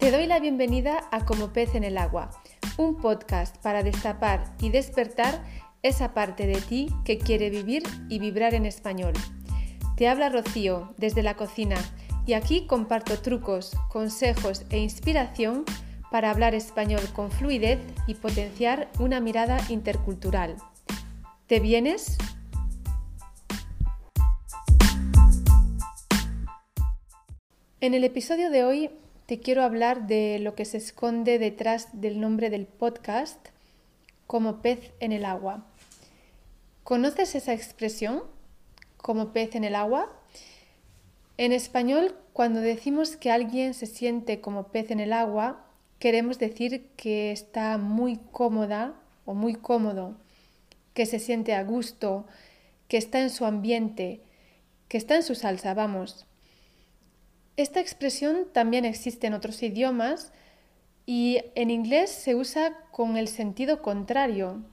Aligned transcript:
Te 0.00 0.10
doy 0.10 0.26
la 0.26 0.40
bienvenida 0.40 1.06
a 1.10 1.26
Como 1.26 1.52
pez 1.52 1.74
en 1.74 1.84
el 1.84 1.98
agua, 1.98 2.30
un 2.78 2.96
podcast 2.96 3.58
para 3.58 3.82
destapar 3.82 4.56
y 4.58 4.70
despertar 4.70 5.44
esa 5.82 6.14
parte 6.14 6.46
de 6.46 6.58
ti 6.62 6.88
que 7.04 7.18
quiere 7.18 7.50
vivir 7.50 7.82
y 8.08 8.18
vibrar 8.18 8.54
en 8.54 8.64
español. 8.64 9.12
Te 9.98 10.08
habla 10.08 10.30
Rocío 10.30 10.94
desde 10.96 11.22
la 11.22 11.36
cocina 11.36 11.76
y 12.26 12.32
aquí 12.32 12.66
comparto 12.66 13.20
trucos, 13.20 13.76
consejos 13.90 14.64
e 14.70 14.78
inspiración 14.78 15.66
para 16.10 16.30
hablar 16.30 16.54
español 16.54 17.02
con 17.12 17.30
fluidez 17.30 17.78
y 18.06 18.14
potenciar 18.14 18.90
una 18.98 19.20
mirada 19.20 19.58
intercultural. 19.68 20.56
¿Te 21.46 21.60
vienes? 21.60 22.16
En 27.82 27.92
el 27.92 28.04
episodio 28.04 28.48
de 28.48 28.64
hoy 28.64 28.90
te 29.30 29.38
quiero 29.38 29.62
hablar 29.62 30.08
de 30.08 30.40
lo 30.40 30.56
que 30.56 30.64
se 30.64 30.76
esconde 30.76 31.38
detrás 31.38 32.00
del 32.00 32.20
nombre 32.20 32.50
del 32.50 32.66
podcast 32.66 33.38
como 34.26 34.60
pez 34.60 34.90
en 34.98 35.12
el 35.12 35.24
agua. 35.24 35.68
¿Conoces 36.82 37.36
esa 37.36 37.52
expresión? 37.52 38.24
Como 38.96 39.32
pez 39.32 39.54
en 39.54 39.62
el 39.62 39.76
agua. 39.76 40.10
En 41.36 41.52
español, 41.52 42.16
cuando 42.32 42.60
decimos 42.60 43.16
que 43.16 43.30
alguien 43.30 43.72
se 43.72 43.86
siente 43.86 44.40
como 44.40 44.72
pez 44.72 44.90
en 44.90 44.98
el 44.98 45.12
agua, 45.12 45.64
queremos 46.00 46.40
decir 46.40 46.88
que 46.96 47.30
está 47.30 47.78
muy 47.78 48.18
cómoda 48.32 49.00
o 49.26 49.34
muy 49.34 49.54
cómodo, 49.54 50.16
que 50.92 51.06
se 51.06 51.20
siente 51.20 51.54
a 51.54 51.62
gusto, 51.62 52.26
que 52.88 52.96
está 52.96 53.20
en 53.20 53.30
su 53.30 53.44
ambiente, 53.44 54.22
que 54.88 54.98
está 54.98 55.14
en 55.14 55.22
su 55.22 55.36
salsa, 55.36 55.72
vamos. 55.72 56.26
Esta 57.60 57.78
expresión 57.78 58.46
también 58.54 58.86
existe 58.86 59.26
en 59.26 59.34
otros 59.34 59.62
idiomas 59.62 60.32
y 61.04 61.42
en 61.54 61.70
inglés 61.70 62.08
se 62.08 62.34
usa 62.34 62.74
con 62.90 63.18
el 63.18 63.28
sentido 63.28 63.82
contrario, 63.82 64.64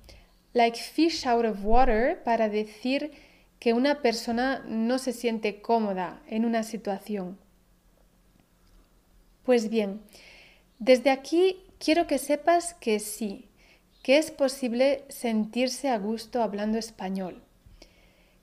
like 0.53 0.79
fish 0.79 1.27
out 1.27 1.43
of 1.43 1.65
water, 1.65 2.23
para 2.23 2.47
decir 2.47 3.11
que 3.59 3.73
una 3.73 4.01
persona 4.01 4.63
no 4.69 4.99
se 4.99 5.11
siente 5.11 5.61
cómoda 5.61 6.21
en 6.29 6.45
una 6.45 6.63
situación. 6.63 7.37
Pues 9.43 9.69
bien, 9.69 9.99
desde 10.79 11.09
aquí 11.09 11.57
quiero 11.79 12.07
que 12.07 12.19
sepas 12.19 12.73
que 12.73 13.01
sí, 13.01 13.49
que 14.01 14.17
es 14.17 14.31
posible 14.31 15.03
sentirse 15.09 15.89
a 15.89 15.97
gusto 15.97 16.41
hablando 16.41 16.77
español, 16.77 17.43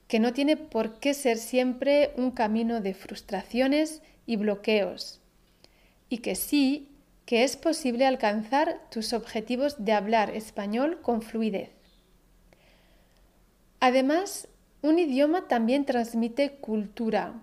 que 0.06 0.20
no 0.20 0.34
tiene 0.34 0.58
por 0.58 0.98
qué 0.98 1.14
ser 1.14 1.38
siempre 1.38 2.12
un 2.18 2.30
camino 2.30 2.82
de 2.82 2.92
frustraciones 2.92 4.02
y 4.26 4.36
bloqueos, 4.36 5.20
y 6.08 6.18
que 6.18 6.34
sí 6.34 6.88
que 7.26 7.44
es 7.44 7.56
posible 7.56 8.06
alcanzar 8.06 8.80
tus 8.90 9.12
objetivos 9.12 9.84
de 9.84 9.92
hablar 9.92 10.30
español 10.30 11.00
con 11.00 11.22
fluidez. 11.22 11.70
Además, 13.80 14.48
un 14.82 14.98
idioma 14.98 15.48
también 15.48 15.86
transmite 15.86 16.56
cultura, 16.56 17.42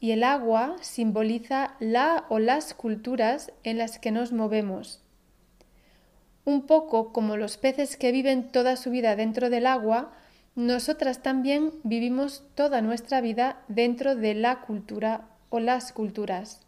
y 0.00 0.10
el 0.10 0.24
agua 0.24 0.76
simboliza 0.80 1.74
la 1.80 2.26
o 2.28 2.38
las 2.38 2.74
culturas 2.74 3.52
en 3.62 3.78
las 3.78 3.98
que 3.98 4.10
nos 4.10 4.32
movemos. 4.32 5.00
Un 6.44 6.66
poco 6.66 7.12
como 7.12 7.36
los 7.36 7.56
peces 7.56 7.96
que 7.96 8.12
viven 8.12 8.50
toda 8.52 8.76
su 8.76 8.90
vida 8.90 9.16
dentro 9.16 9.50
del 9.50 9.66
agua, 9.66 10.12
nosotras 10.54 11.22
también 11.22 11.72
vivimos 11.82 12.44
toda 12.54 12.82
nuestra 12.82 13.20
vida 13.20 13.62
dentro 13.68 14.14
de 14.14 14.34
la 14.34 14.60
cultura 14.60 15.28
o 15.50 15.60
las 15.60 15.92
culturas. 15.92 16.60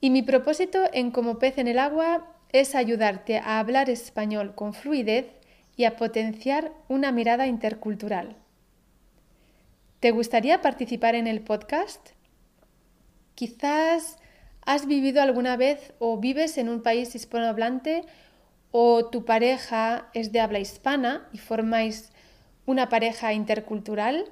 Y 0.00 0.10
mi 0.10 0.22
propósito 0.22 0.84
en 0.92 1.10
Como 1.10 1.38
pez 1.38 1.58
en 1.58 1.68
el 1.68 1.78
agua 1.78 2.26
es 2.52 2.74
ayudarte 2.74 3.38
a 3.38 3.58
hablar 3.58 3.90
español 3.90 4.54
con 4.54 4.72
fluidez 4.72 5.26
y 5.76 5.84
a 5.84 5.96
potenciar 5.96 6.72
una 6.88 7.12
mirada 7.12 7.46
intercultural. 7.46 8.36
¿Te 10.00 10.12
gustaría 10.12 10.62
participar 10.62 11.14
en 11.14 11.26
el 11.26 11.40
podcast? 11.40 12.10
Quizás 13.34 14.16
has 14.62 14.86
vivido 14.86 15.22
alguna 15.22 15.56
vez 15.56 15.92
o 15.98 16.18
vives 16.18 16.58
en 16.58 16.68
un 16.68 16.82
país 16.82 17.14
hispanohablante 17.14 18.04
o 18.70 19.06
tu 19.06 19.24
pareja 19.24 20.08
es 20.14 20.30
de 20.30 20.40
habla 20.40 20.58
hispana 20.58 21.28
y 21.32 21.38
formáis 21.38 22.12
una 22.66 22.88
pareja 22.88 23.32
intercultural 23.32 24.26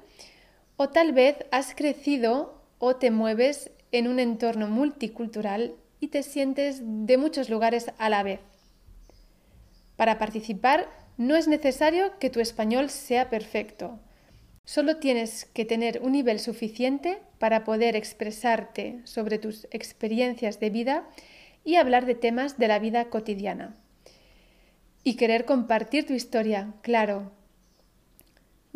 o 0.77 0.89
tal 0.89 1.11
vez 1.11 1.37
has 1.51 1.75
crecido 1.75 2.61
o 2.79 2.95
te 2.95 3.11
mueves 3.11 3.71
en 3.91 4.07
un 4.07 4.19
entorno 4.19 4.67
multicultural 4.67 5.75
y 5.99 6.07
te 6.07 6.23
sientes 6.23 6.81
de 6.83 7.17
muchos 7.17 7.49
lugares 7.49 7.91
a 7.97 8.09
la 8.09 8.23
vez. 8.23 8.39
Para 9.95 10.19
participar 10.19 10.87
no 11.17 11.35
es 11.35 11.47
necesario 11.47 12.17
que 12.19 12.29
tu 12.29 12.39
español 12.39 12.89
sea 12.89 13.29
perfecto. 13.29 13.99
Solo 14.63 14.97
tienes 14.97 15.45
que 15.45 15.65
tener 15.65 16.01
un 16.03 16.11
nivel 16.11 16.39
suficiente 16.39 17.19
para 17.39 17.63
poder 17.63 17.95
expresarte 17.95 19.01
sobre 19.05 19.39
tus 19.39 19.65
experiencias 19.71 20.59
de 20.59 20.69
vida 20.69 21.07
y 21.63 21.75
hablar 21.75 22.05
de 22.05 22.15
temas 22.15 22.59
de 22.59 22.67
la 22.67 22.77
vida 22.77 23.05
cotidiana. 23.05 23.75
Y 25.03 25.15
querer 25.15 25.45
compartir 25.45 26.05
tu 26.05 26.13
historia, 26.13 26.73
claro, 26.81 27.31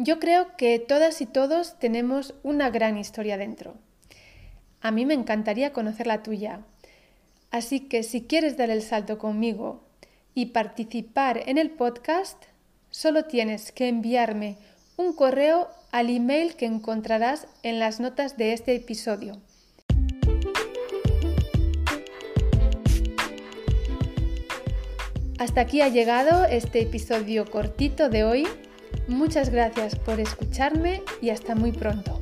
yo 0.04 0.20
creo 0.20 0.56
que 0.58 0.80
todas 0.80 1.22
y 1.22 1.28
todos 1.28 1.78
tenemos 1.78 2.34
una 2.42 2.70
gran 2.72 2.98
historia 2.98 3.38
dentro. 3.38 3.76
A 4.82 4.90
mí 4.90 5.06
me 5.06 5.14
encantaría 5.14 5.74
conocer 5.74 6.08
la 6.08 6.24
tuya. 6.24 6.62
Así 7.52 7.82
que 7.82 8.02
si 8.02 8.24
quieres 8.24 8.58
dar 8.58 8.72
el 8.72 8.82
salto 8.82 9.20
conmigo 9.20 9.84
y 10.34 10.48
participar 10.48 11.44
en 11.46 11.58
el 11.58 11.70
podcast, 11.70 12.44
solo 12.90 13.26
tienes 13.26 13.72
que 13.72 13.90
enviarme 13.90 14.58
un 14.98 15.14
correo 15.14 15.70
al 15.92 16.10
email 16.10 16.56
que 16.56 16.66
encontrarás 16.66 17.48
en 17.62 17.80
las 17.80 18.00
notas 18.00 18.38
de 18.38 18.54
este 18.54 18.76
episodio. 18.76 19.40
Hasta 25.38 25.62
aquí 25.62 25.82
ha 25.82 25.90
llegado 25.90 26.46
este 26.46 26.82
episodio 26.82 27.50
cortito 27.50 28.10
de 28.10 28.24
hoy 28.24 28.48
Muchas 29.08 29.50
gracias 29.50 29.96
por 29.96 30.20
escucharme 30.20 31.04
y 31.22 31.30
hasta 31.30 31.56
muy 31.56 31.72
pronto. 31.72 32.21